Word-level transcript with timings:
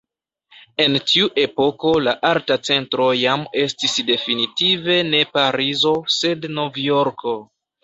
En 0.85 0.95
tiu 1.09 1.27
epoko 1.41 1.91
la 2.05 2.15
arta 2.29 2.57
centro 2.71 3.11
jam 3.19 3.45
estis 3.65 3.95
definitive 4.09 4.99
ne 5.13 5.23
Parizo 5.39 5.95
sed 6.19 6.51
Novjorko. 6.59 7.39